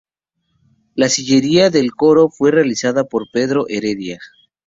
La 0.95 1.09
sillería 1.09 1.69
del 1.69 1.91
coro 1.91 2.31
fue 2.31 2.49
realizada 2.49 3.03
por 3.03 3.29
Pedro 3.31 3.65
de 3.65 3.77
Heredia. 3.77 4.19